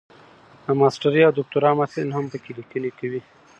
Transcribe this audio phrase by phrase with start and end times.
[0.65, 3.21] د ماسټرۍ او دوکتورا محصلین هم پکې لیکني کوي.